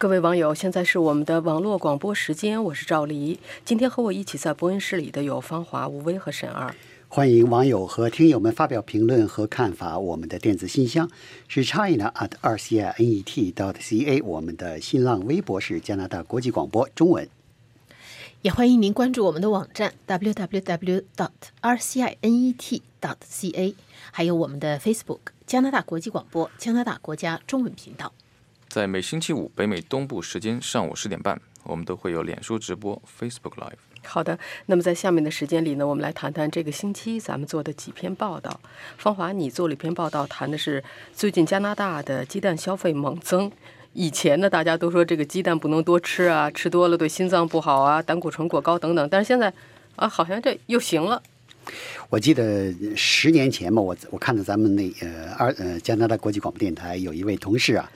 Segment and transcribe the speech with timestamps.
[0.00, 3.40] 各位网友，现在是我们的网络广播时间，我是赵黎。
[3.64, 6.72] 今天和我一起在播音室里的有芳华、吴威和沈二。
[7.08, 9.98] 欢迎网友和听友们发表评论和看法。
[9.98, 11.10] 我们的电子信箱
[11.48, 17.28] 是 china at r c i n e t dot c a，我们的新浪微博是加拿大国际广播中文。
[18.42, 21.30] 也欢迎您关注我们的网站 www dot
[21.60, 23.74] r c i n e t dot c a，
[24.12, 28.12] 还有我们的 Facebook 加拿大国际广播加拿大国家中文频道。
[28.68, 33.78] 在每星期五北美东部时间上午十点半，我们都会有脸书直播 Facebook Live。
[34.04, 38.60] 好的，那么在下面的时间里呢，我们来谈谈这个星期咱们做的几篇报道。
[38.98, 43.50] 芳华，你做了一篇报道，谈的是最近加拿大的鸡蛋消费猛增。
[43.94, 49.08] 以前呢，大家都说这个鸡蛋不能多吃啊，吃多了对心脏不好啊，胆固醇过高等等。
[49.08, 49.52] 但是现在
[49.96, 51.22] 啊，好像这又行了。
[52.08, 57.90] 我记得十年前嘛，我我看到咱们那呃二呃加拿大国际广播电台有一位同事啊。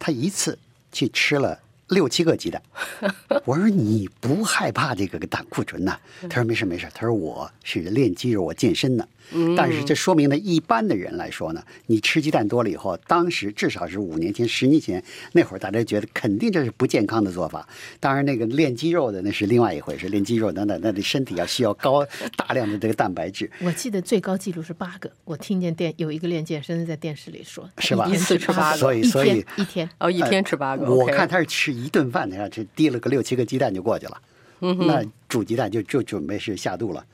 [0.00, 0.58] 他一次
[0.90, 2.60] 去吃了六七个鸡蛋，
[3.44, 5.96] 我说你不害怕这个胆固醇呐？
[6.28, 9.06] 他说没事没事，他说我是练肌肉，我健身的。
[9.56, 17.68] 但是这说明呢，一般的人来说呢，你吃鸡蛋多了以后，当时至少是五年前、十年前那会儿，大家觉得肯定这是不健康的做法。
[17.98, 22.04] 当然，那个练肌肉的那是另外一回事，练肌肉那那那得身体要需要高
[22.36, 23.50] 大量的这个蛋白质。
[23.60, 28.06] 我记得最高记录是八个，我听见电有一个练健身的在电视里说，是吧？
[28.06, 30.84] 一次吃八个，所以所以一天哦，一天吃八个。
[30.92, 34.20] 我看他是吃一顿饭，他这滴了个六七个鸡蛋就过去了。
[34.62, 37.04] 嗯那煮鸡蛋就就准备是下肚了。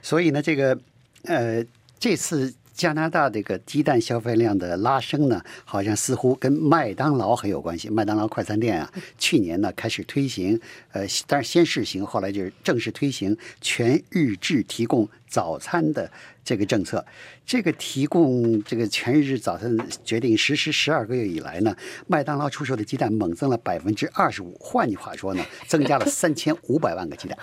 [0.00, 0.78] 所以呢，这个
[1.26, 1.64] 呃。
[1.98, 7.88] 这次加拿大这个鸡蛋消费量的拉升呢，好像似乎跟麦当劳很有关系。
[7.88, 10.60] 麦当劳快餐店啊，去年呢开始推行，
[10.92, 16.08] 呃，但是先试行，后来就是正式推行全日制提供早餐的
[16.44, 17.04] 这个政策。
[17.46, 21.74] 这个提供这个全日制早餐决定实施十二个月以来呢，
[22.06, 24.54] 麦当劳出售的鸡蛋猛增了百分之二十五。
[24.60, 27.38] 换句话说呢，增加了三千五百万个鸡蛋。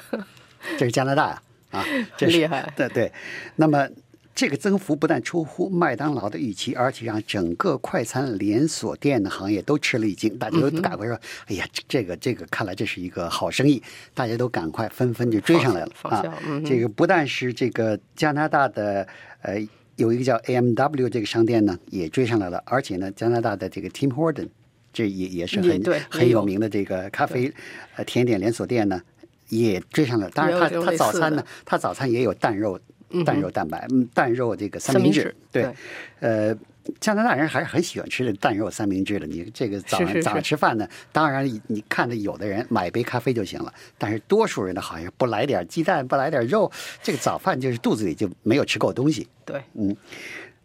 [0.77, 1.41] 这是加拿大呀，
[1.73, 1.85] 啊，
[2.15, 2.71] 这厉害。
[2.77, 3.11] 对对，
[3.57, 3.89] 那么。
[4.35, 10.35] 这个增幅不但出乎麦当劳的预期，而且让整个快餐连锁店的行业都吃了一惊。
[10.39, 13.79] 大家都赶快说：“哎呀，这个这个，看来这是一个好生意。”
[14.15, 16.23] 大家都赶快纷纷就追上来了啊！
[16.65, 19.07] 这个不但是这个加拿大的
[19.43, 19.55] 呃
[19.97, 24.49] 有一个叫 AMW 这个商店呢，也追上来了，而且呢，加拿大的这个 Tim Horton
[24.91, 25.79] 这也也是很
[26.09, 27.53] 很有名的这个咖啡
[27.97, 28.99] 呃甜点连锁店呢，
[29.49, 30.29] 也追上了。
[30.29, 32.79] 当然，他他早餐呢，他早餐也有蛋肉。
[33.23, 35.71] 蛋肉蛋白，嗯，蛋肉这个三明治，对，
[36.19, 36.51] 呃，
[36.99, 39.27] 加拿大人还是很喜欢吃这蛋肉三明治的。
[39.27, 46.71] 你这个早上早上吃饭呢，当然你看着有的人买杯咖啡就行了，但是多数人呢，好像不来点鸡蛋，不来点肉，
[47.03, 49.27] 这个早饭就是肚子里就没有吃够东西。
[49.45, 49.95] 对，嗯。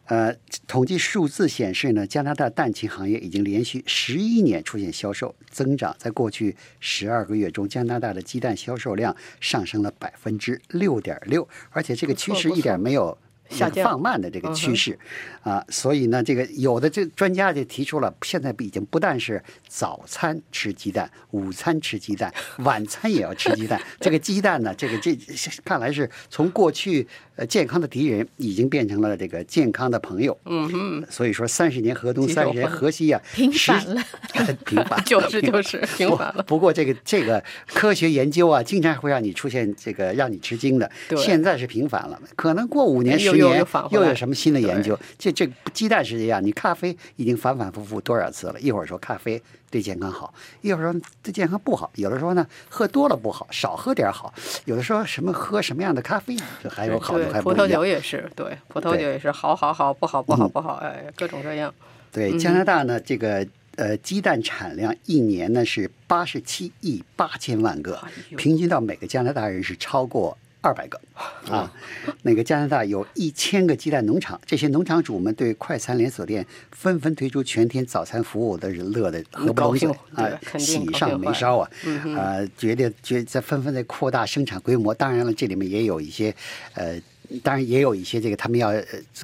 [0.08, 0.34] 呃，
[0.66, 5.94] 统计数字显示呢，加拿大蛋禽行业已经连续十一年出现销售增长。
[5.98, 13.16] 在过去十二个月中，加拿大的鸡蛋销售量上升了百分之六点六，而且这个趋势一点没有。
[13.48, 14.98] 下降放慢的这个趋势，
[15.42, 22.32] 啊，所以呢，这个有的这专家就提出了，现在已经不但是早餐吃鸡蛋，午餐吃鸡蛋，
[22.64, 23.80] 晚餐也要吃鸡蛋。
[24.00, 25.16] 这个鸡蛋呢，这个这
[25.64, 27.06] 看来是从过去
[27.36, 30.36] 呃健康的敌人，已经变成了这个健康的朋友。
[30.44, 31.04] 嗯哼。
[31.08, 34.02] 所以说三十年河东，三十年河西呀， 平反了，
[34.66, 36.42] 平反就是就是平反了。
[36.42, 40.90] 不过这个这个科学研究啊，经常会让你出现这个让你吃惊的。
[41.16, 43.37] 现在是平反了，可能过五年十。
[43.38, 44.98] 年又有什么新的研究？
[45.18, 48.60] 这这鸡蛋是这样，你咖啡已经反反复复多少次了？
[48.60, 49.40] 一会儿说咖啡
[49.70, 51.90] 对健康好，一会儿说对健康不好。
[51.94, 54.32] 有的时候呢，喝多了不好，少喝点好。
[54.64, 61.72] 有的说什么喝什么样的咖啡，这还有好多还葡萄酒也是对，葡萄酒也是好好好，不好不好不好，哎，各种各样。
[62.10, 68.02] 对加拿大呢，这个呃鸡蛋产量一年呢是八十七亿八千万个，
[68.36, 70.36] 平均到每个加拿大人是超过。
[70.60, 71.00] 二百个
[71.48, 71.72] 啊！
[72.22, 80.28] 那个加拿大有一千个鸡蛋农场，这些农场主们对快餐连锁店纷纷推出全天早餐服务的人乐的合不拢嘴啊，
[80.58, 81.70] 喜上眉梢啊！
[82.16, 84.92] 啊，觉得觉在纷纷在扩大生产规模。
[84.92, 86.34] 当然了，这里面也有一些
[86.74, 87.00] 呃，
[87.42, 88.72] 当然也有一些这个他们要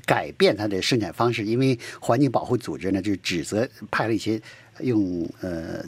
[0.06, 4.40] 改变它的生产方式，因为环境保护组织呢就指责派了一些
[4.80, 5.84] 用呃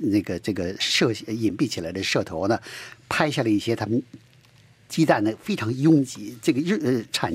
[0.00, 2.60] 那个这个摄隐蔽起来的摄头呢，
[3.08, 4.02] 拍下了一些他们。
[4.94, 7.32] 鸡蛋呢非常拥挤，这个日呃产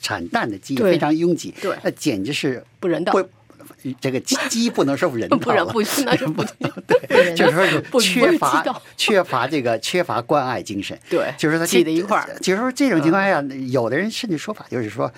[0.00, 3.12] 产蛋的鸡非常拥挤，对，那简直是不人道。
[3.12, 3.28] 不，
[4.00, 6.44] 这个鸡鸡不能说 人道，不人不那是不
[6.86, 8.64] 对，就是说是缺乏
[8.96, 10.96] 缺乏这个缺乏关爱精神。
[11.10, 12.36] 对，就是说挤在一块儿。
[12.40, 15.12] 就是说这种情况下，有的人甚至说法就是说，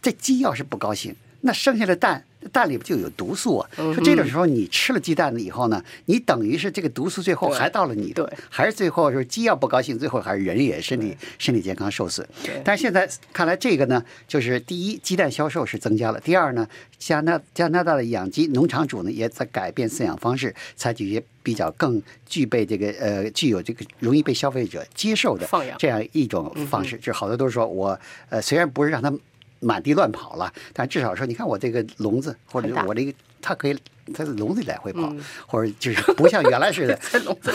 [0.00, 3.70] 这鸡要是不高兴，那剩下的蛋蛋里边就有毒素啊。
[3.76, 3.94] 嗯。
[3.94, 12.26] 说这种时候你吃了鸡蛋了以后呢，你等于是这个毒素最后还到了你对，还是最后是鸡要不高兴，最后还是人也身体身体健康受损。
[12.64, 16.68] 但是现在看来，这个呢，就是第一，鸡蛋销售是增加了；第二呢，
[16.98, 25.76] 加拿加拿大的养鸡农场主呢也在改变饲养方式，采取一些比较更具备这个呃具有这个容易被消费者接受的放养。
[25.78, 26.98] 这样一种方式。
[26.98, 27.98] 就好多都是说我
[28.28, 29.12] 呃虽然不是让它
[29.60, 33.76] 满地乱跑了，但至少说你看我这个笼子或者我这个它可以
[34.12, 35.12] 它在笼子里来回跑，
[35.46, 37.52] 或者就是不像原来似的，在笼子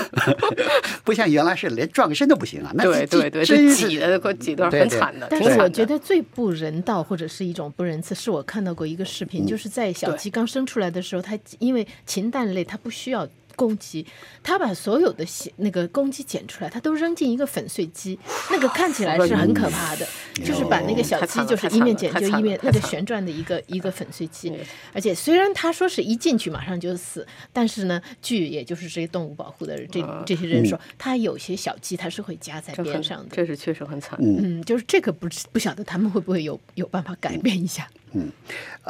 [1.04, 2.72] 不像原来似的连转个身都不行啊。
[2.76, 13.28] 那这对对对，真是这挤的快挤得对对很惨的，但是我觉得最不人道或者是一种不仁慈，是我看到过一个视频，就是在小鸡刚生出来的时候，它因为禽蛋类它不需要。
[13.56, 14.06] 公鸡，
[14.42, 18.18] 他把所有的血那个公鸡捡出来，他都扔进一个粉碎机，
[18.52, 24.52] 那个看起来是很可怕的，就是把那个小鸡就是一面捡就一面那个旋转的一个一个粉碎机，
[24.94, 34.18] 而且虽然他说是一进去马上就死，但是呢，据也就是这些动物保护的这这些人说，他有些小鸡它是会夹在边上的，这是确实很惨。
[34.22, 37.88] 嗯，就是这个不知不晓得他们会不会有有办法改变一下。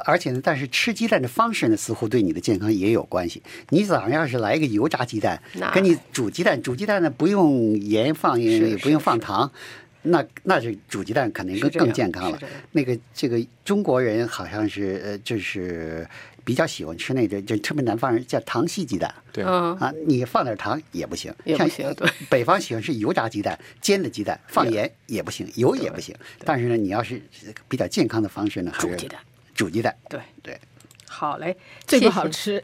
[0.06, 3.42] 而且呢，但是吃鸡蛋的方式呢，似乎对你的健康也有关系。
[3.70, 5.42] 你早上要是来一个油炸鸡蛋，
[5.74, 9.52] 跟你煮鸡蛋，煮鸡蛋呢不用盐放盐，也不用放糖，
[10.02, 12.48] 那那是煮鸡蛋肯定更更健康了这。
[12.72, 16.08] 那个这个中国人好像是呃，就是
[16.44, 19.14] 比较喜欢吃那个，就特别南方人叫糖稀鸡蛋。
[19.32, 22.10] 对，嗯，啊，你放点糖也不行，也不像行对。
[22.30, 26.16] 北方喜欢吃油炸鸡蛋、煎的鸡蛋，放盐也不行，油也不行。
[26.44, 27.22] 但是呢，你要是
[27.68, 29.20] 比较健康的方式呢，还是煮鸡蛋，
[29.56, 30.60] 煮鸡蛋，对，对。
[31.08, 31.56] 好嘞，
[31.86, 32.16] 最不谢谢。
[32.16, 32.64] 好吃，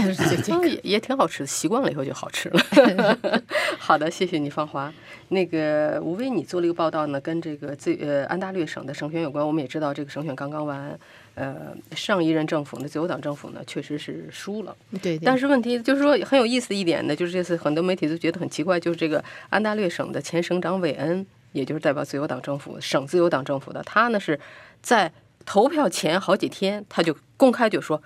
[0.66, 2.60] 也也挺好吃的，习惯了以后就好吃了。
[3.78, 4.92] 好的，谢谢你，芳华。
[5.28, 9.46] 那个吴威，你做了一个报道呢，跟这个最呃安大略省的省选有关。
[9.46, 10.98] 我们也知道这个省选刚刚完，
[11.34, 14.76] 呃，上一任政府呢，自由党政府呢，确实是输了。
[15.00, 24.38] 对对，但是问题就是说很有意思一点呢，就是这次很多媒体都觉得很奇怪，就是这个安大略省的前省长韦恩，也就是代表自由党政府、省自由党政府的，他呢是
[24.82, 25.12] 在
[25.46, 28.02] 投票前好几天，他就公开就说，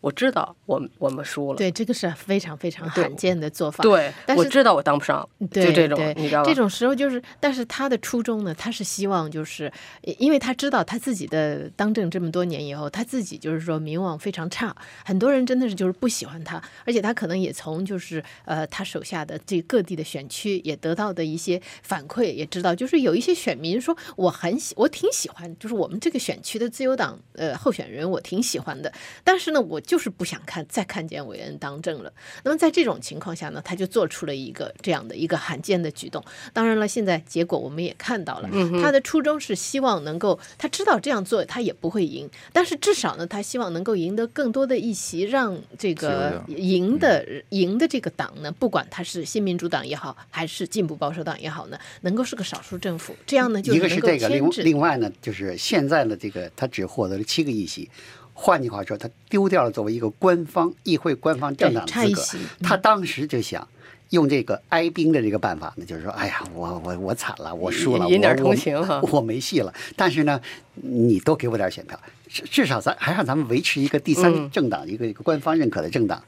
[0.00, 1.56] 我知道我们我们输了。
[1.56, 3.82] 对这个是非常非常罕见的做法。
[3.82, 6.48] 对，但是我知道我当不上，对就这种对，你知道吧？
[6.48, 9.72] 这种时候就是，但是他的初衷呢，他是希望就是，
[10.18, 28.92] 因为他知道他自己的当政这么多年以后，他自己就是说名望非常差，很多人真的是就是不喜欢他，而且他可能也从就是呃他手下的这各地的选区也得到的一些反馈，也知道就是有一些选民说我很喜我挺喜欢，就是我们这个选区的自由党呃候选人我挺喜欢的，
[29.24, 32.12] 但是呢我就是不想看再看见韦恩当政了。
[32.42, 36.22] 那么在这种情况下呢，他就做出了一个这样的一个罕见的举动。
[36.52, 38.50] 当然了，现在结果我们也看到了，
[38.82, 54.46] 他的初衷是希望能够，他知道这样做他也不会赢，但是至少呢，他希望能够赢得更多的议席，让这个赢的赢的这个党呢，不管他是新民主党也好，还是进步保守党也好呢，能够是个少数政府，这样呢就一个是这个，另。
[54.64, 57.90] 另外呢，就是现在的这个他只获得了七个议席，
[58.38, 62.22] 换句话说，他丢掉了作为一个官方议会官方政党的资格。
[62.62, 63.66] 他当时就想。
[64.10, 69.74] 用这个哀兵的这个办法呢，就是说，哎呀，我我我惨了，我输了，引点我同情哈我我没戏了。
[69.96, 70.40] 但是呢，
[70.74, 76.22] 你多给我点选票，至至少咱还让咱们维持一个第三嗯政党，一个一个官方认可的政党。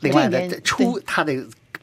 [0.00, 1.32] 另外呢出他的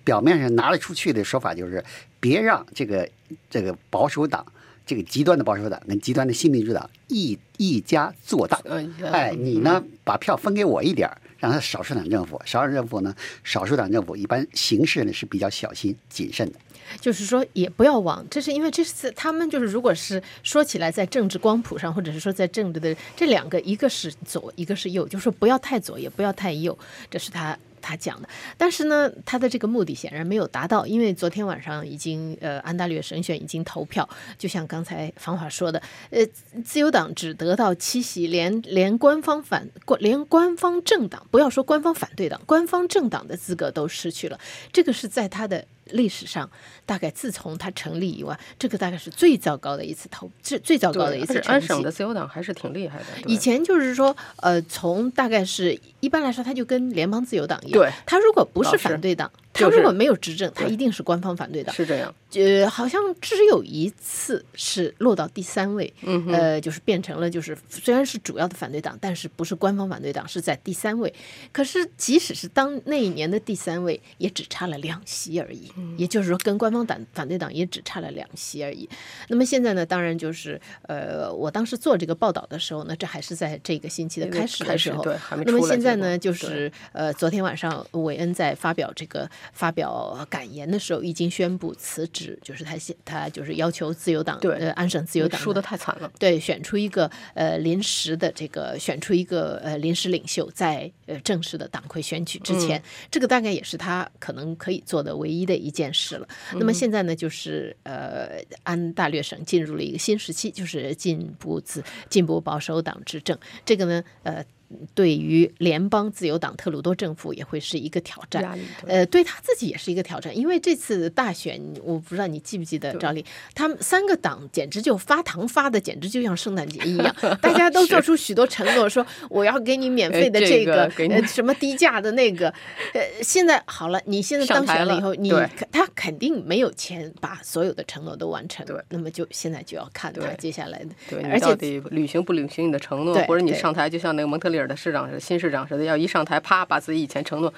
[0.04, 1.82] 表面上拿得出去的说法就是，
[2.20, 3.10] 别让这个
[3.50, 4.46] 这个保守党。
[4.88, 13.14] 这个极端的保守党跟极端的新民主党一一家做大，嗯哎，你呢把票分给我一点儿，让他少数党政府，少数党政府呢，
[13.44, 16.60] 少数党政府一般行事呢是比较小心谨慎的。
[17.02, 26.78] 就是说也不要往，这是因为这次他们就是如果是说起来在政治光谱上，或者是说在政治的这两个，一个是左，一个是右，就是说不要太左，也不要太右，
[27.12, 27.58] 这是他。
[27.82, 34.08] 他讲的，但是呢，他的这个目的显然没有达到，因为昨天晚上已经呃安大略省选已经投票，
[34.38, 36.26] 就像刚才方法说的，呃，
[36.64, 44.40] 自由党只得到七席，连连官方反官连官方政党，不要说官方反对党，官方政党的资格都失去了，
[44.72, 46.50] 这个是在他的历史上，
[46.86, 51.62] 大概自从他成立以外，这个大概是最糟糕的一次投，最最糟糕的一次安。
[51.62, 53.06] 省的自由党还是挺厉害的。
[53.26, 57.92] 以前就是说，呃，从大概是一般来说，他就跟联邦自由党一样，对。
[58.06, 61.74] 他如果不是反对党，就是他如果没有执政，他一定是官方反对党。
[61.76, 71.14] 是这样，呃，好像只有一次是落到第三位，嗯呃，就是变成了就是虽然是主要的反对党，但是不是官方反对党，是在第三位。
[71.52, 78.88] 可是即使是当那一年的第三位，也只差了两席而已，嗯也就是说跟官方党反对党也只差了两席而已。
[79.30, 96.12] 那么现在呢，当然就是呃，我当时做这个报道的时候呢，这还是在这个星期的开始的时候，对还没那么现在呢，就是呃，昨天晚上韦恩在发表这个发表感言的时候，已经宣布辞职，就是他现他就是要求自由党对呃安省自由党输的太惨了。
[96.20, 106.28] 对选出一个呃临时的这个选出一个呃临时领袖，在呃正式的党魁选举之前，这个大概也是他可能可以做的唯一的一件事了。
[106.54, 108.30] 那么现在呢，就是呃
[108.64, 114.44] 安大略省进入了一个新时期，就是进步自进步保守党执政，这个呢呃。
[114.94, 132.50] 对于联邦自由党特鲁多政府也会是一个挑战，呃，对他自己也是一个挑战，因为这次大选，我不知道你记不记得，赵丽，他们三个党简直就发糖发的，简直就像圣诞节一样， 大家都做出许多承诺，说我要给你免费的哎这这个呃什么低价的那个，
[132.94, 141.56] 呃，现在好了，你现在当选了以后，你对他肯定没有钱把所有的承诺都完成，对那么就现在就要看他接下来的，对而且
[141.92, 147.54] 履行不履行你的承诺，或者你上台就像那个蒙特利尔的市长似的、新市长似的，要一上台啪把自己以前承诺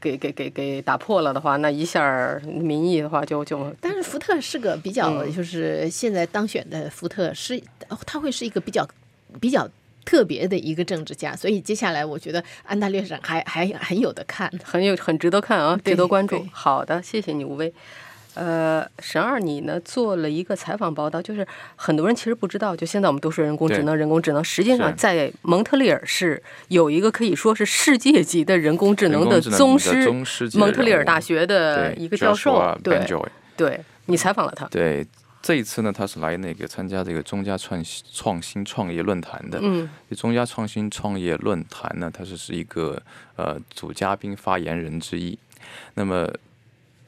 [0.00, 7.62] 给给给给打破了的话，那一下民意的话就就但是福特是个比较，嗯就是现在当选的福特是，
[8.04, 8.86] 他会是一个比较
[9.40, 9.68] 比较
[10.04, 14.52] 特别的一个政治家，所以接下来我觉得安大略省还还很有的看。
[14.64, 16.44] 很有很值得看啊，对值得关注。
[16.50, 17.72] 好的，谢谢你，吴威。
[18.34, 21.46] 呃，沈二，你呢做了一个采访报道，就是
[21.76, 33.00] 很多人其实不知道，就现在我们都说人工智能，人工智能，实际上在蒙特利尔市有一个可以说是世界级的人工智能的宗师，宗师蒙特利尔大学的一个教授对。
[33.54, 35.06] 对，你采访了他，对，
[35.42, 39.58] 这一次呢，他是来那个参加这个中加创新创新创业论坛的。
[39.62, 39.88] 嗯。
[40.16, 43.00] 中加创新创业论坛呢，他是是一个
[43.36, 45.38] 呃主嘉宾发言人之一。
[45.94, 46.26] 那么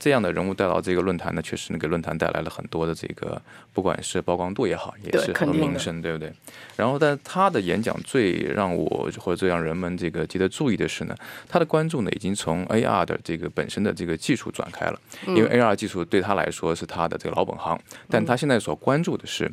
[0.05, 3.41] 这样的人物带到这个论坛呢，确实能给论坛带来了很多的这个，
[3.73, 6.31] 不管是曝光度也好，也是很多名声，对不对？
[6.77, 11.17] 然后，但他的演讲最让我或者最让人们这个值得注意的是呢，
[11.49, 17.81] 他的关注呢已经从 AR 的这个本身的这个技术转开了，因为 AR 技术对他来说是他的这个老本行，
[18.11, 19.51] 但他现在所关注的是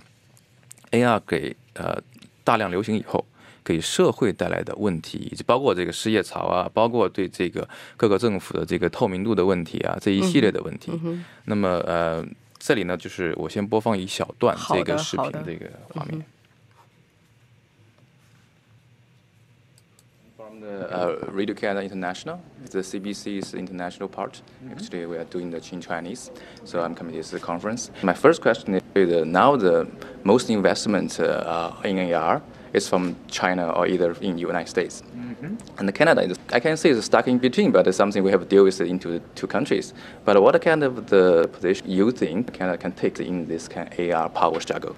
[0.92, 1.98] AR 给呃
[2.44, 3.26] 大量流行以后。
[3.64, 10.92] 给社会带来的问题，以及包括这个失业潮啊，包括对这个各个政府的这个透明度的问题啊，这一系列的问题。
[11.04, 12.26] 嗯那么呃，
[12.58, 16.24] 这里呢，就是我先播放一小段这个视频这个画面。
[20.38, 22.40] From the uh, Radio Canada International,
[22.70, 24.42] the CBC's international part.
[24.72, 26.30] Actually, we are doing the in Chinese,
[26.66, 27.90] so I'm coming to this conference.
[28.04, 29.88] My first question is uh, now the
[30.24, 32.42] most investment uh, uh, in AR
[32.74, 35.04] is from China or either in the United States.
[35.16, 35.56] Mm-hmm.
[35.80, 38.42] And Canada, is, I can say it's stuck in between, but it's something we have
[38.42, 39.94] to deal with into two countries.
[40.26, 44.00] But what kind of the position you think Canada can take in this kind of
[44.00, 44.96] AR power struggle?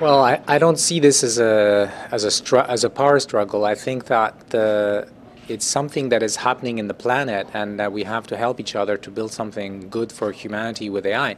[0.00, 3.64] Well, I, I don't see this as a as a str- as a power struggle.
[3.64, 5.08] I think that the
[5.48, 8.74] it's something that is happening in the planet, and that we have to help each
[8.74, 11.36] other to build something good for humanity with AI.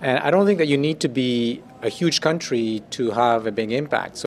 [0.00, 3.52] And I don't think that you need to be a huge country to have a
[3.52, 4.18] big impact.
[4.18, 4.26] So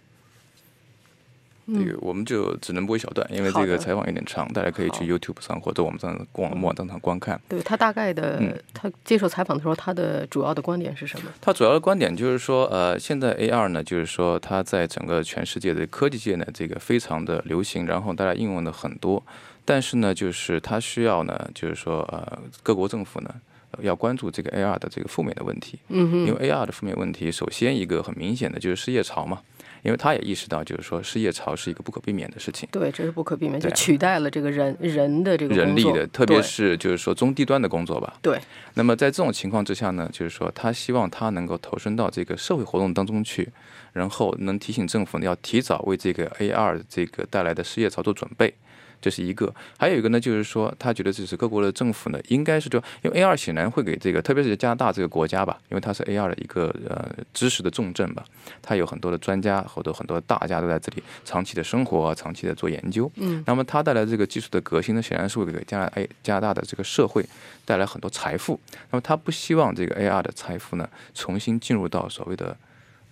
[1.68, 7.40] 这个我们就只能播一小段，因为这个采访有点长，大家可以去 YouTube 上或者网站网网站上观看。
[7.50, 8.56] 对他大概的，嗯。
[8.74, 11.32] 他接受采访的时候，他的主要的观点是什么？
[11.42, 19.24] 他主要的观点就是说，呃，现在 AR 呢，就是说它在整个全世界的科技界呢，这个非常的流行，然后大家应用的很多，
[19.64, 23.34] 但是呢，就是它需要呢，就是说，呃，各国政府呢。
[23.72, 29.42] 呃要关注这个 AR 的这个负面的问题，嗯哼，因为 AR 的负面问题，首先一个很明显的就是失业潮嘛，
[29.86, 32.68] 因为他也意识到，就是说失业潮是一个不可避免的事情。
[32.72, 38.18] 对，这是不可避免，就取代了这个人人的这个人力的，特别是就是说中低端的工作吧。
[38.20, 38.40] 对，
[38.74, 43.48] 那么在这种情况之下呢，就是说他希望他能够投身到这个社会活动当中去，
[43.94, 48.52] 然后能提醒政府呢要提早为这个 AR 这个带来的失业潮做准备。
[49.02, 58.24] 这是一个，还有一个呢，就是说，他觉得这是各国的政府呢，应该是就因为 A 二显然会给这个，特别是加拿大这个国家吧，因为它是 A 二的一个呃知识的重镇吧，
[58.62, 63.12] 它有很多的专家或者很多大家都在这里长期的生活、啊长期的做研究。
[63.16, 67.26] 嗯，那么它带来这个技术的革新呢，显然是会给加拿哎加拿大的这个社会
[67.66, 68.60] 带来很多财富。
[68.92, 72.56] 那么他不希望这个 A 二的财富呢，重新进入到所谓的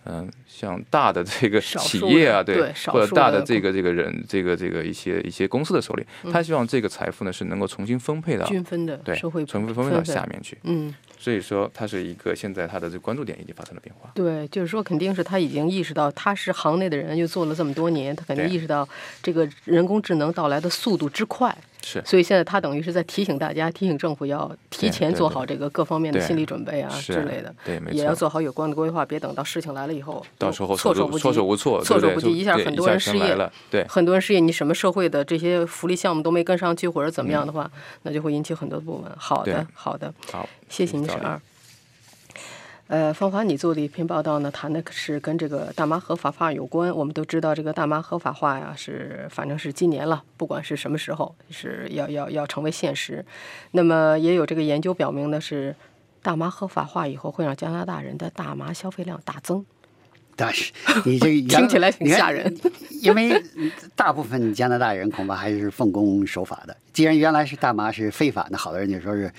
[0.05, 10.57] 嗯，像大的这个企业啊，对或者大的这个这个人，这个这个一些一些公司的手里，他希望这个财富呢是能够重新分配到均分的对社会重新分配到下面去。
[10.63, 14.11] 嗯，所以说，它是一个现在它的这个关注点已经发生了变化。
[14.13, 18.87] 对，就是说，肯定是他已经意识到他是行内的人，又做了这么多年，他肯定意识到
[19.21, 22.01] 这个人工智能到来的速度之快，是。
[22.05, 33.85] 所以现在他等于是在提醒大家，提醒政府要提前做好这个各方面的心理准备啊之类的，对没也要做好有关的规划，别等到事情来了以后，到时候措手不及，措手无措，措手不及，一下很多人失业了，对。
[33.87, 37.69] 很多人失业，你什么社会的这些福利项目都没跟上去，或者怎么样的话，
[38.03, 39.11] 那就会引起很多的不满。
[39.17, 41.41] 好的，好的，好，谢谢你，道理沈二。
[42.87, 46.93] 呃，芳华，你做的一篇报道呢，谈的是跟这个大麻合法化有关。
[46.95, 53.25] 我们都知道，这个大麻合法化呀，是反正是今年了，不管是什么时候，是要要要成为现实。
[53.71, 55.73] 那么也有这个研究表明的，是
[56.21, 59.65] 大麻合法化以后会让加拿大人的大麻消费量大增。
[60.35, 60.71] 但是
[61.05, 62.55] 你这个 听起来挺吓人，
[63.01, 63.41] 因为
[63.95, 66.75] 大部分加拿大人恐怕还是奉公守法的。
[66.91, 69.31] 既然原来是大麻是非法，那好多人就说是，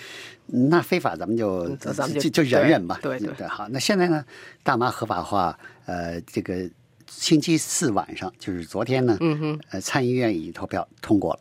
[0.46, 2.98] 那非法咱们就嗯咱们就就就忍忍吧。
[3.02, 4.24] 对对对好，那现在呢，
[4.62, 6.68] 大麻合法化，呃，这个
[7.08, 11.40] 星期四晚上，就是昨天呢，嗯哼，呃，参议院已经投票通过了。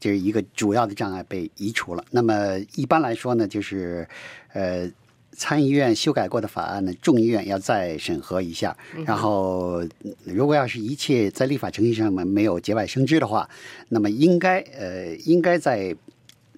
[0.00, 2.04] 这是一个主要的障碍被移除了。
[2.12, 4.06] 那么一般来说呢，就是
[4.52, 4.88] 呃，
[5.32, 8.76] 参议院修改过的法案呢，众议院要再审核一下。
[9.06, 13.48] 然后，嗯如果要是一切在立法程序上面没有节外生枝的话，
[13.88, 15.94] 那么应该呃，应该在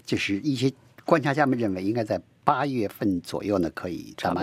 [0.07, 0.73] 就是一些
[1.05, 4.43] 观察家们认为，应该在八月份左右呢，可以大麻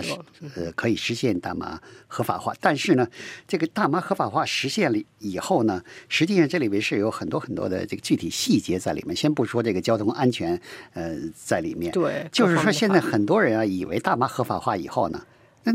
[0.56, 2.54] 呃可以实现大麻合法化。
[2.62, 3.08] 但是呢，
[3.48, 9.16] 这个大麻合法化实现了以后呢，实际上这里面是有很多很多的这个具体细节在里面。
[9.16, 10.60] 先不说这个交通安全，
[10.94, 15.25] 呃，在里面，对就是说现在很多人啊，以为大麻合法化以后呢，
[15.63, 15.74] 那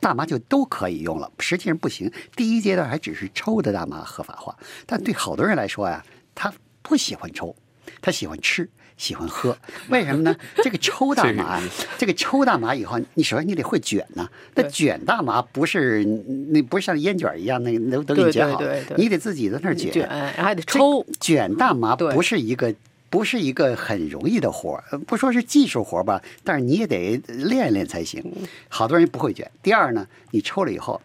[0.00, 2.10] 大麻就都可以用了，实际上不行。
[2.36, 7.54] 第一阶段还只是抽的大麻合法化，但对好多人来说呀、他不喜欢抽，
[8.00, 8.70] 他喜欢吃。
[8.98, 9.56] 喜欢喝，
[9.88, 10.36] 为什么呢？
[10.62, 11.58] 这个抽大麻，
[11.96, 12.12] 这个。
[12.18, 14.28] 抽大麻以后，你首先你得会卷呐。
[14.56, 16.04] 那卷大麻不是
[16.50, 19.92] 那不是像烟卷一样，那个都都给你卷好，对对对你得自己在那儿卷。
[19.92, 22.74] 卷，然后还得抽，卷大麻不是一个
[23.08, 28.20] 不是一个很容易的活不说是技术活儿吧，但是你也得练一练才行。
[28.24, 28.48] 嗯。
[28.68, 29.48] 好多人不会卷。
[29.62, 31.00] 第二呢，你抽了以后，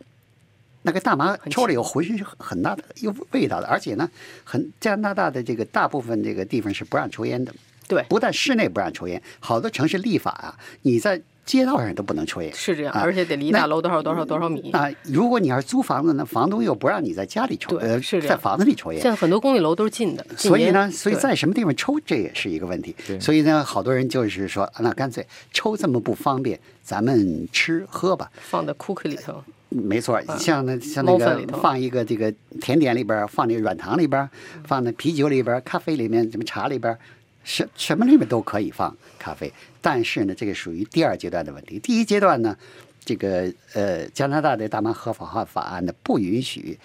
[0.82, 4.10] 那个大麻抽了以后浑身是很大的有味道的，而且呢，
[4.44, 7.54] 很加拿大的这个大部分这个地方是不让抽烟的，
[7.94, 12.52] 对，不但室内不让抽烟，好多城市立法啊，你在街道上都不能抽烟。
[12.54, 14.72] 是这样，啊而且得离那大楼多少多少多少米。
[14.72, 19.12] 啊，如果你要是租房子呢，房东又不让你在家里抽，呃，是在房子里抽烟现。
[19.12, 22.96] 在很多公寓楼都是禁的，所以呢，所以在什么地方抽，这也是一个问题。
[23.20, 28.32] 所以呢，好多人就是说，啊那干脆抽这么不方便，咱们吃喝吧。
[28.42, 34.30] 放在 cookie 里头，没错，像那像那个放一个这个甜点里边，放那个软糖里边，
[34.66, 36.98] 放那啤酒里边，咖啡里面，什么茶里边儿，
[37.44, 39.52] 什什么里面都可以放咖啡。
[39.82, 41.78] 但是呢，这个属于第二阶段的问题。
[41.80, 42.58] 第一阶段呢，
[43.04, 46.80] 这个呃，加拿大的大麻合法化法案呢，不允许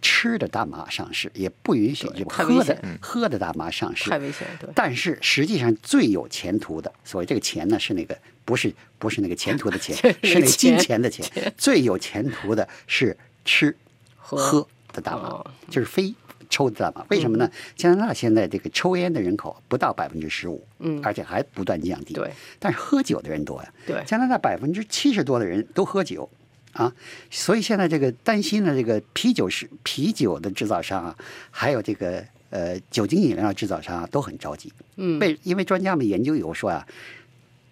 [0.00, 4.10] 吃的大麻上市，也不允许这个喝的喝的大麻上市。
[4.10, 4.68] 太危险，对。
[4.74, 11.54] 但是实际上最有前途的，所谓这个钱呢，是那个不是不是那个前途的钱 是那个金钱钱的钱。
[11.56, 13.76] 最有前途的是吃
[14.16, 16.12] 喝喝的大麻哦，就是非
[16.52, 17.04] 抽的大麻。
[17.08, 17.50] 为什么呢？
[17.74, 22.12] 加拿大现在这个抽烟的人口不到百分之十五，嗯而且还不断降低。
[22.12, 23.72] 对，但是喝酒的人多呀。
[23.86, 26.28] 对加拿大百分之七十多的人都喝酒。
[26.72, 26.90] 啊，
[27.30, 31.14] 所以现在这个担心的这个啤酒是啤酒的制造商啊，
[31.50, 34.72] 还有这个呃酒精饮料制造商啊，都很着急。
[34.96, 36.86] 嗯，为因为专家们研究以后说啊，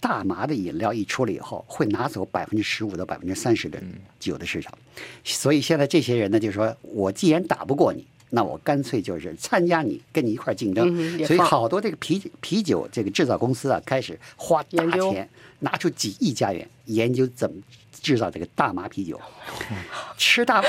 [0.01, 3.83] 大麻的饮料一出来以后，会拿走百分之十五到百分之三十的
[4.19, 4.71] 酒的市场，
[5.25, 8.07] 所以现在这些人呢，就说我既然打不过你。
[8.31, 10.89] 那我干脆就是参加你，跟你一块儿竞争。
[10.91, 17.57] 嗯所以好多这个啤啤酒这个制造公司啊，开始花大钱，拿出几亿加元研究怎么
[17.93, 19.21] 制造这个大麻啤酒。
[20.17, 20.63] 吃大，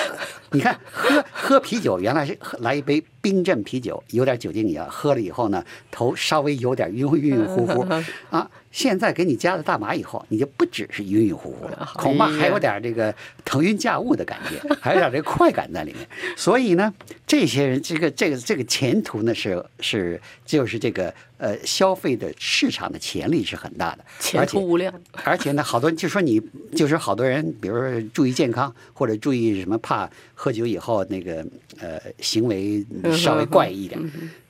[0.51, 7.81] 你看喝喝啤酒，原来是喝来一杯冰镇啤酒，有点酒精饮料，喝了以后呢，头稍微有点晕晕晕乎乎
[8.31, 8.49] 啊。
[8.71, 16.07] 现在给你加了大麻以后，你就不只是晕晕乎乎了，恐怕还有点这个腾云驾雾的感觉， 还有点这个快感在里面。
[16.37, 16.93] 所以呢，
[17.27, 24.93] 这些人这个这个这个前途呢是是就是这个呃消费的市场的潜力是很大的，前途无量。
[25.23, 26.41] 而且呢，好多就说你
[26.73, 31.45] 就是好多人，比如说注意健康，或者注意什么，怕喝酒以后那个
[31.79, 32.85] 呃行为
[33.17, 33.99] 稍微怪异一点，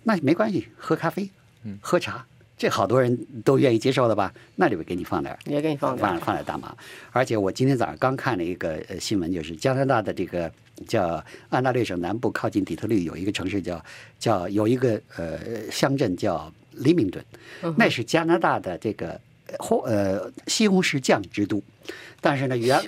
[0.03, 1.27] 那没关系，喝咖啡，
[1.81, 2.23] 喝茶。
[2.61, 4.31] 这好多人都愿意接受的吧？
[4.55, 6.71] 那里边给你放点儿，也给你放点儿放放点大麻。
[7.11, 10.51] 而且我今天早上刚看了一个呃新闻，就是加拿大的这个
[10.87, 13.83] 叫安大略省南部靠近底特律有一个城市叫
[14.19, 15.39] 叫有一个呃
[15.71, 17.25] 乡镇叫黎明顿，
[17.77, 19.19] 那是加拿大的这个
[19.57, 21.59] 红呃西红柿酱之都。
[22.21, 22.79] 但是呢，原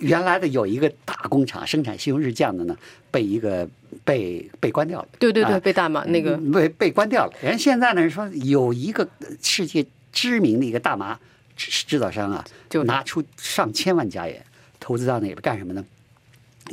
[0.00, 2.76] 原来的有一个大工厂生产西红柿酱的呢，
[3.10, 3.66] 被一个
[4.04, 5.08] 被被关掉了。
[5.18, 7.32] 对对对，啊被大麻那个嗯被被关掉了。
[7.40, 9.08] 人现在呢说有一个
[9.42, 11.18] 世界知名的一个大麻
[11.56, 14.44] 制制造商啊，就拿出上千万加元
[14.80, 15.84] 投资到那边干什么呢？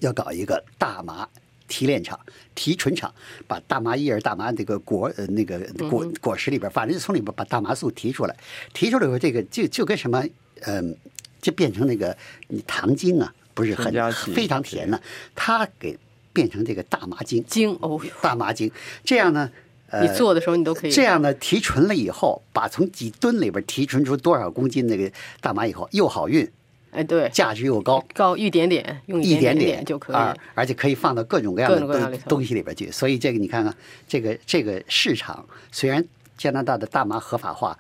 [0.02, 1.28] 要搞一个大麻
[1.68, 2.20] 提炼厂、
[2.56, 3.14] 提纯厂，
[3.48, 8.36] 把大麻叶儿、大麻这个果呃那个果果实里边，反正就从里边把大麻素提出来，
[8.74, 10.24] 提出来以后，这个就就跟什么
[10.66, 10.96] 嗯、
[11.42, 12.16] 就变成那个
[12.50, 13.94] 你糖精啊，不是很
[14.34, 15.00] 非常甜呢，
[15.36, 15.98] 它给
[16.40, 17.44] 变成这个大麻精。
[17.46, 18.72] 精哦，大麻精，
[19.04, 19.52] 这样呢，
[19.90, 20.92] 呃，你做的时候你都可以。
[20.92, 26.50] 这样呢，提纯了以后，把从几吨里边提纯出多少公斤那个大麻以后，又好运，
[26.92, 32.90] 哎对，价值又高，高一点点，用一点点就可啊以。，而且可以放到各种各样的东东西里边去。
[32.90, 33.76] 所以这个你看看，
[34.08, 36.02] 这个这个市场虽然
[36.38, 37.78] 加拿大的大麻合法化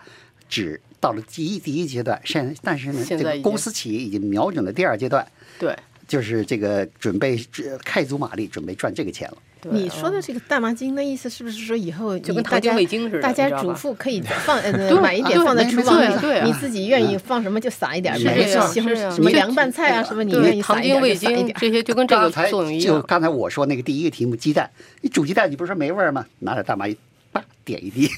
[0.49, 5.25] 只到了第一第一阶段，现但是呢，这个公司企业已经瞄准了第二阶段，
[5.57, 5.73] 对
[6.09, 9.37] 就是这个准备呃开足马力，准备赚这个钱了。
[9.61, 16.07] 对，你说的哦这个大麻精的意思是不是说以后就跟糖你大家精味精似的大家主妇可以放呃 对买一点放在厨房里
[16.45, 21.59] 你自己愿意放什么就撒一点儿，是比如这样西红是啊柿什么凉拌菜啊什么，你愿意撒一点儿糖精味就撒一点儿。
[21.59, 22.95] 精这些就跟这个刚才作用一样。
[22.95, 24.69] 就刚才我说那个第一个题目，鸡蛋，
[25.01, 26.25] 你煮鸡蛋，你不是说没味儿吗？
[26.39, 26.95] 拿点大麻一
[27.31, 28.09] 叭点一滴，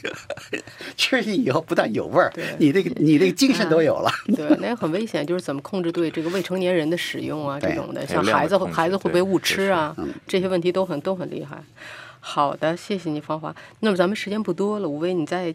[0.96, 4.12] 吃进以后不但有味儿，你这个你这个精神都有了。
[4.36, 9.96] 对，那也很危险，就是怎么控制对这个未成年人的使用啊，这种的，像孩子孩子会不会误吃啊
[10.28, 11.62] 这些问题都很都很厉害。
[12.20, 13.54] 好的，谢谢你，芳华。
[13.80, 15.54] 那么咱们时间不多了，吴威，你再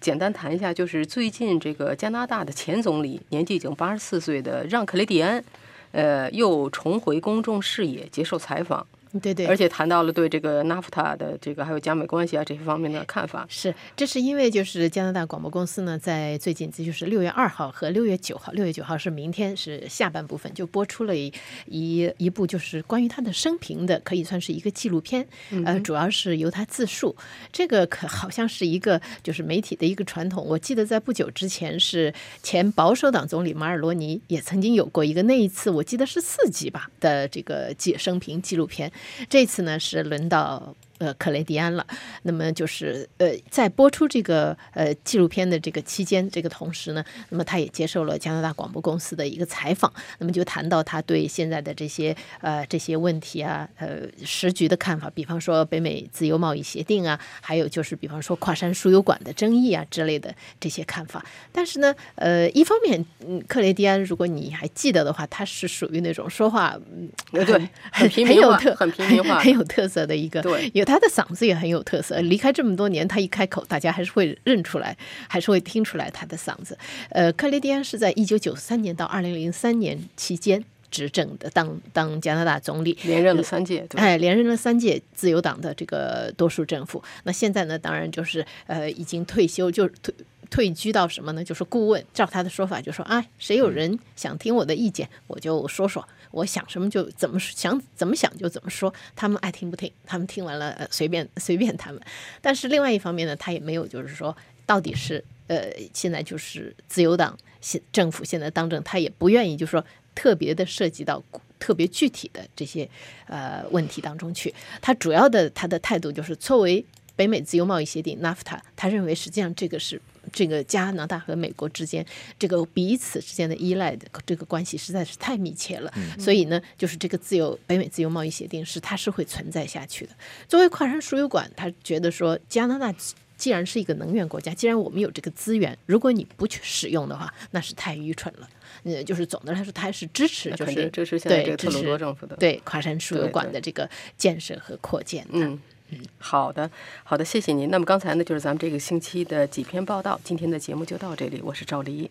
[0.00, 5.44] 简单谈一下，就是最近这个加拿大的前总理，年纪已经八十四岁的让·克雷蒂安，
[5.92, 8.86] 呃，又重回公众视野接受采访。
[9.22, 13.46] 对对，而且谈到了对这个 NAFTA 的这个还有加美关系啊这些方面的看法。
[13.48, 21.32] 是，这是因为就是加拿大广播公司呢，在最近这就是六月二号和六月九号，六月九号是明天是下半部分，就播出了一
[21.66, 25.26] 一一部就是关于他的生平的，可以算是一个纪录片，
[25.64, 27.16] 呃，主要是由他自述。
[27.50, 30.44] 这个可好像是一个就是媒体的一个传统。
[30.44, 38.92] 我记得在不久之前是前保守党总理马尔罗尼也曾经有过一个，那一次我记得是四集吧的这个解生平纪录片。
[39.28, 41.86] 这次呢是轮到呃克雷迪安了。
[42.22, 61.24] 那么就是呃在播出这个呃纪录片的这个期间，这个同时呢，那么他也接受了加拿大广播公司的一个采访，那么就谈到他对现在的这些呃这些问题啊，呃时局的看法，比方说北美自由贸易协定啊，还有就是比方说跨山输油管的争议啊之类的这些看法。
[61.52, 67.08] 但是呢，呃，一方面，嗯，克雷迪安，如果你还记得的话，他是属于那种说话，嗯，
[67.44, 72.18] 很很平民化很有特，很平民化很有特色的一个，对有他的嗓子也很有特色。
[72.22, 74.96] 离开这么多年，他一开口，大家还是会认出来，
[75.28, 76.76] 还是会听出来他的嗓子。
[77.10, 84.00] 呃，克雷蒂安是在一九九三年到二零零三年期间执政的，当当加拿大总理，连任了三届，对？
[84.00, 87.02] 哎，连任了三届自由党的这个多数政府。
[87.24, 90.14] 那现在呢，当然就是呃，已经退休，就退
[90.50, 91.44] 退居到什么呢？
[91.44, 92.02] 就是顾问。
[92.14, 98.92] 照他的说法，就说啊，谁有人想听我的意见，我就说说，我想什么就怎么想，怎么想就怎么说。
[99.16, 102.00] 他们爱听不听，他们听完了、随便随便他们。
[102.40, 104.36] 但是另外一方面呢，他也没有就是说
[104.66, 111.22] 到底是呃，现在就是自由党现政府现在当政，他也不愿意就是说特别的涉及到
[111.58, 112.88] 特别具体的这些
[113.26, 114.54] 呃问题当中去。
[114.80, 116.84] 他主要的他的态度就是作为
[117.16, 120.00] 北美自由贸易协定 NAFTA，他认为实际上这个是
[120.32, 122.04] 这个加拿大和美国之间
[122.38, 130.12] 这个彼此之间的依赖的这个关系实在是太密切了，所以呢，就是这个自由北美自由贸易协定是它是会存在下去的。
[130.46, 132.94] 作为跨山输油管，他觉得说加拿大。
[133.38, 138.48] 既然是一个能源国家，既然我们有这个资源，如果你不去使用的话，那是太愚蠢了。
[138.82, 145.56] 呃，就是总的来说，他还是支持，就是支持现在对这个特鲁多政府的对跨山输油管的这个建设和扩建的。
[145.90, 146.70] 嗯，好的，
[147.04, 147.70] 好的，谢谢您。
[147.70, 152.10] 那么刚才呢，就是咱们这个星期的几篇报道，今天的节目就到这里，我是赵黎。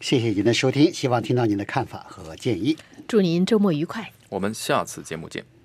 [0.00, 2.76] 谢谢您的收听，希望听到您的看法和建议。
[3.06, 4.12] 祝您周末愉快。
[4.28, 5.57] 我们下次节目见。